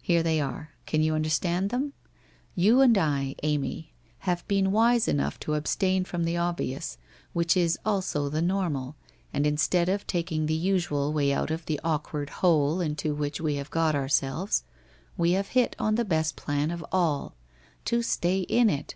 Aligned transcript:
Here 0.00 0.22
they 0.22 0.40
are. 0.40 0.70
Can 0.86 1.02
you 1.02 1.16
understand 1.16 1.70
them? 1.70 1.94
You 2.54 2.80
and 2.80 2.96
I, 2.96 3.34
Amy, 3.42 3.92
havo 4.24 4.46
been 4.46 4.70
wise 4.70 5.08
enough 5.08 5.40
to 5.40 5.54
abstain 5.54 6.04
from 6.04 6.22
the 6.22 6.36
obvious, 6.36 6.96
which 7.32 7.56
is 7.56 7.76
also 7.84 8.28
the 8.28 8.40
normal, 8.40 8.94
and 9.32 9.44
instead 9.48 9.88
of 9.88 10.06
taking 10.06 10.46
the 10.46 10.54
usual 10.54 11.12
way 11.12 11.32
out 11.32 11.50
of 11.50 11.66
tbe 11.66 11.80
awkward 11.82 12.30
bob 12.40 12.82
into 12.82 13.16
which 13.16 13.40
we 13.40 13.56
bad 13.56 13.70
got 13.70 13.94
ourselves, 13.96 14.62
we 15.16 15.32
have 15.32 15.48
hit 15.48 15.74
on 15.76 15.96
the 15.96 16.04
best 16.04 16.36
plan 16.36 16.70
of 16.70 16.82
it 16.82 16.86
all— 16.92 17.34
to 17.86 18.00
stay 18.00 18.42
in 18.42 18.70
it! 18.70 18.94